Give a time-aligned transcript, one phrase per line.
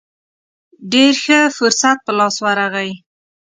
[0.91, 2.91] ډېر ښه فرصت په لاس ورغی.